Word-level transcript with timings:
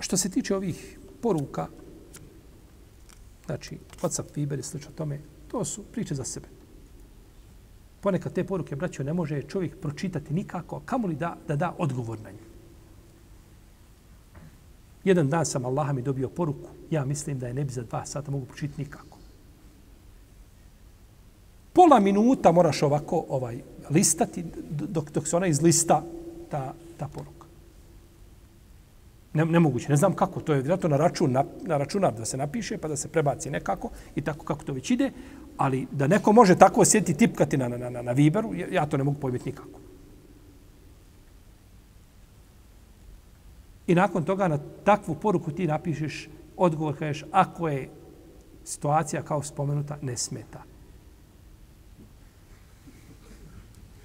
Što 0.00 0.16
se 0.16 0.28
tiče 0.28 0.56
ovih 0.56 0.98
poruka, 1.22 1.66
znači 3.46 3.78
WhatsApp, 4.00 4.34
Viber 4.34 4.58
i 4.58 4.62
slično 4.62 4.90
tome, 4.96 5.20
to 5.48 5.64
su 5.64 5.82
priče 5.92 6.14
za 6.14 6.24
sebe. 6.24 6.46
Ponekad 8.00 8.32
te 8.32 8.44
poruke, 8.44 8.76
braćo, 8.76 9.02
ne 9.02 9.12
može 9.12 9.42
čovjek 9.42 9.80
pročitati 9.80 10.34
nikako, 10.34 10.80
kamo 10.84 11.08
li 11.08 11.14
da, 11.14 11.36
da 11.48 11.56
da 11.56 11.74
odgovor 11.78 12.20
na 12.20 12.30
nju. 12.30 12.46
Jedan 15.04 15.28
dan 15.28 15.46
sam 15.46 15.64
Allaha 15.64 15.92
mi 15.92 16.02
dobio 16.02 16.28
poruku, 16.28 16.68
ja 16.90 17.04
mislim 17.04 17.38
da 17.38 17.46
je 17.46 17.54
ne 17.54 17.64
bi 17.64 17.72
za 17.72 17.82
dva 17.82 18.06
sata 18.06 18.30
mogu 18.30 18.46
pročitati 18.46 18.82
nikako. 18.82 19.18
Pola 21.72 22.00
minuta 22.00 22.52
moraš 22.52 22.82
ovako 22.82 23.24
ovaj 23.28 23.62
listati 23.90 24.44
dok, 24.70 25.10
dok 25.10 25.28
se 25.28 25.36
ona 25.36 25.46
izlista 25.46 26.02
ta, 26.50 26.74
ta 26.96 27.08
poruka. 27.08 27.35
Ne, 29.36 29.44
nemoguće. 29.44 29.88
Ne 29.88 29.96
znam 29.96 30.12
kako. 30.12 30.40
To 30.40 30.52
je 30.52 30.60
vjerojatno 30.60 30.88
na, 30.88 30.96
račun, 30.96 31.32
na, 31.32 31.44
na 31.62 31.76
računar 31.76 32.14
da 32.14 32.24
se 32.24 32.36
napiše 32.36 32.78
pa 32.78 32.88
da 32.88 32.96
se 32.96 33.08
prebaci 33.08 33.50
nekako 33.50 33.90
i 34.14 34.20
tako 34.20 34.44
kako 34.44 34.64
to 34.64 34.72
već 34.72 34.90
ide. 34.90 35.10
Ali 35.56 35.86
da 35.92 36.06
neko 36.06 36.32
može 36.32 36.56
tako 36.56 36.80
osjetiti 36.80 37.18
tipkati 37.18 37.56
na, 37.56 37.68
na, 37.68 37.90
na, 37.90 38.02
na 38.02 38.12
Viberu, 38.12 38.54
ja 38.54 38.86
to 38.86 38.96
ne 38.96 39.04
mogu 39.04 39.20
pojmiti 39.20 39.48
nikako. 39.48 39.80
I 43.86 43.94
nakon 43.94 44.24
toga 44.24 44.48
na 44.48 44.58
takvu 44.84 45.14
poruku 45.14 45.50
ti 45.50 45.66
napišeš 45.66 46.28
odgovor, 46.56 46.98
kažeš, 46.98 47.24
ako 47.30 47.68
je 47.68 47.88
situacija 48.64 49.22
kao 49.22 49.42
spomenuta, 49.42 49.98
ne 50.02 50.16
smeta. 50.16 50.62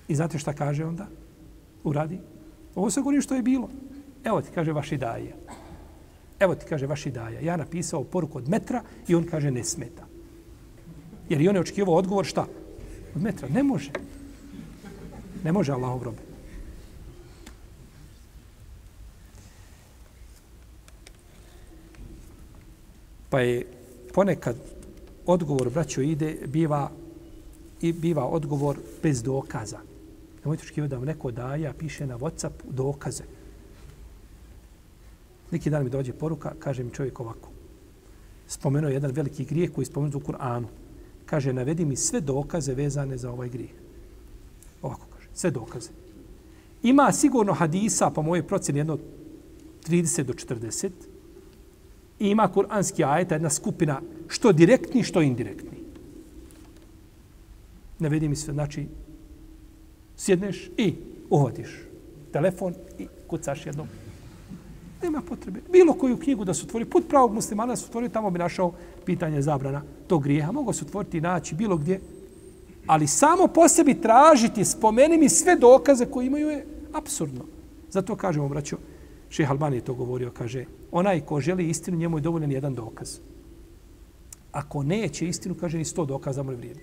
I 0.07 0.15
znate 0.15 0.39
šta 0.39 0.53
kaže 0.53 0.85
onda? 0.85 1.07
Uradi. 1.83 2.19
Ovo 2.75 2.89
se 2.89 3.01
govori 3.01 3.21
što 3.21 3.35
je 3.35 3.41
bilo. 3.41 3.69
Evo 4.23 4.41
ti 4.41 4.49
kaže 4.55 4.73
vaši 4.73 4.97
daje. 4.97 5.35
Evo 6.39 6.55
ti 6.55 6.65
kaže 6.69 6.87
vaši 6.87 7.11
daje. 7.11 7.45
Ja 7.45 7.57
napisao 7.57 8.03
poruku 8.03 8.37
od 8.37 8.49
metra 8.49 8.83
i 9.07 9.15
on 9.15 9.23
kaže 9.23 9.51
ne 9.51 9.63
smeta. 9.63 10.05
Jer 11.29 11.41
i 11.41 11.47
on 11.47 11.55
je 11.55 11.61
očekivao 11.61 11.95
odgovor 11.95 12.25
šta? 12.25 12.45
Od 13.15 13.21
metra. 13.21 13.49
Ne 13.49 13.63
može. 13.63 13.91
Ne 15.43 15.51
može 15.51 15.71
Allah 15.71 15.91
obrobe. 15.91 16.17
Pa 23.29 23.39
je 23.39 23.65
ponekad 24.13 24.55
odgovor, 25.25 25.69
braćo, 25.69 26.01
ide, 26.01 26.37
biva, 26.45 26.91
i 27.81 27.93
biva 27.93 28.25
odgovor 28.25 28.77
bez 29.03 29.23
dokaza. 29.23 29.79
Nemojte 30.43 30.63
očekivati 30.63 30.89
da 30.89 30.97
vam 30.97 31.05
neko 31.05 31.31
daje, 31.31 31.67
a 31.67 31.73
piše 31.73 32.07
na 32.07 32.17
Whatsapp 32.17 32.51
dokaze. 32.69 33.23
Neki 35.51 35.69
dan 35.69 35.83
mi 35.83 35.89
dođe 35.89 36.13
poruka, 36.13 36.53
kaže 36.59 36.83
mi 36.83 36.91
čovjek 36.91 37.19
ovako. 37.19 37.49
Spomenuo 38.47 38.89
je 38.89 38.93
jedan 38.93 39.11
veliki 39.11 39.45
grijeh 39.45 39.71
koji 39.71 39.83
je 39.83 39.87
spomenut 39.87 40.15
u 40.15 40.19
Kur'anu. 40.19 40.65
Kaže, 41.25 41.53
navedi 41.53 41.85
mi 41.85 41.95
sve 41.95 42.21
dokaze 42.21 42.73
vezane 42.73 43.17
za 43.17 43.31
ovaj 43.31 43.49
grijeh. 43.49 43.71
Ovako 44.81 45.05
kaže, 45.13 45.27
sve 45.33 45.51
dokaze. 45.51 45.89
Ima 46.83 47.11
sigurno 47.11 47.53
hadisa, 47.53 48.09
po 48.09 48.21
mojoj 48.21 48.47
procjeni, 48.47 48.79
jedno 48.79 48.97
30 49.87 50.23
do 50.23 50.33
40. 50.33 50.89
I 52.19 52.27
ima 52.27 52.51
kuranski 52.53 53.03
ajeta, 53.03 53.35
jedna 53.35 53.49
skupina, 53.49 54.01
što 54.27 54.51
direktni, 54.51 55.03
što 55.03 55.21
indirektni. 55.21 55.77
Navedi 57.99 58.29
mi 58.29 58.35
sve, 58.35 58.53
znači, 58.53 58.87
sjedneš 60.17 60.69
i 60.77 60.95
uhvatiš 61.29 61.69
telefon 62.31 62.73
i 62.99 63.07
kucaš 63.27 63.65
jednom 63.65 63.87
Nema 65.03 65.21
potrebe. 65.21 65.61
Bilo 65.71 65.93
koju 65.93 66.17
knjigu 66.17 66.45
da 66.45 66.53
se 66.53 66.63
otvori, 66.63 66.85
put 66.85 67.07
pravog 67.09 67.33
muslimana 67.33 67.73
da 67.73 67.75
se 67.75 67.85
otvori, 67.85 68.09
tamo 68.09 68.31
bi 68.31 68.39
našao 68.39 68.73
pitanje 69.05 69.41
zabrana 69.41 69.81
tog 70.07 70.23
grijeha. 70.23 70.51
Mogu 70.51 70.73
se 70.73 70.85
otvoriti 70.85 71.17
i 71.17 71.21
naći 71.21 71.55
bilo 71.55 71.77
gdje. 71.77 72.01
Ali 72.87 73.07
samo 73.07 73.47
po 73.47 73.67
sebi 73.67 74.01
tražiti, 74.01 74.65
spomeni 74.65 75.17
mi 75.17 75.29
sve 75.29 75.55
dokaze 75.55 76.05
koje 76.05 76.27
imaju 76.27 76.49
je 76.49 76.65
absurdno. 76.93 77.45
Zato 77.89 78.15
kažemo, 78.15 78.49
braćo, 78.49 78.77
šeh 79.29 79.51
Albani 79.51 79.77
je 79.77 79.85
to 79.85 79.93
govorio, 79.93 80.31
kaže, 80.31 80.65
onaj 80.91 81.21
ko 81.21 81.39
želi 81.39 81.69
istinu, 81.69 81.97
njemu 81.97 82.17
je 82.17 82.21
dovoljen 82.21 82.51
jedan 82.51 82.75
dokaz. 82.75 83.19
Ako 84.51 84.83
neće 84.83 85.27
istinu, 85.27 85.55
kaže, 85.55 85.77
ni 85.77 85.85
sto 85.85 86.05
dokaza 86.05 86.43
mu 86.43 86.51
ne 86.51 86.57
vrijedi. 86.57 86.79